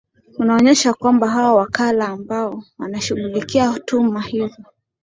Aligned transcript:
unaonesha 0.39 0.93
kwamba 0.93 1.27
hao 1.29 1.55
wakala 1.55 2.07
ambao 2.07 2.63
wanashughulikia 2.79 3.79
tuhma 3.79 4.21
hizo 4.21 4.63